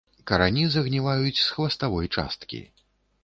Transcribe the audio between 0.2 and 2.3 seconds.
Карані загніваюць з хваставой